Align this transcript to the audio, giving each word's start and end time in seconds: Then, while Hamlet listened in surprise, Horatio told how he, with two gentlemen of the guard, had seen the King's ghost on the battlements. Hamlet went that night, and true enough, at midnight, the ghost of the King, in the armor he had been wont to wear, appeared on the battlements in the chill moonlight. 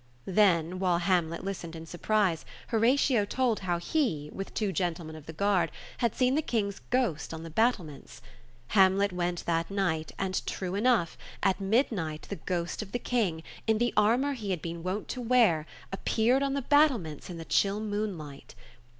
Then, 0.25 0.79
while 0.79 0.97
Hamlet 0.97 1.43
listened 1.43 1.75
in 1.75 1.85
surprise, 1.85 2.43
Horatio 2.69 3.23
told 3.23 3.59
how 3.59 3.77
he, 3.77 4.31
with 4.33 4.51
two 4.55 4.71
gentlemen 4.73 5.15
of 5.15 5.27
the 5.27 5.31
guard, 5.31 5.71
had 5.99 6.15
seen 6.15 6.33
the 6.33 6.41
King's 6.41 6.79
ghost 6.89 7.35
on 7.35 7.43
the 7.43 7.51
battlements. 7.51 8.19
Hamlet 8.69 9.13
went 9.13 9.45
that 9.45 9.69
night, 9.69 10.11
and 10.17 10.43
true 10.47 10.73
enough, 10.73 11.19
at 11.43 11.61
midnight, 11.61 12.25
the 12.31 12.37
ghost 12.37 12.81
of 12.81 12.93
the 12.93 12.97
King, 12.97 13.43
in 13.67 13.77
the 13.77 13.93
armor 13.95 14.33
he 14.33 14.49
had 14.49 14.59
been 14.63 14.81
wont 14.81 15.07
to 15.09 15.21
wear, 15.21 15.67
appeared 15.91 16.41
on 16.41 16.55
the 16.55 16.63
battlements 16.63 17.29
in 17.29 17.37
the 17.37 17.45
chill 17.45 17.79
moonlight. 17.79 18.55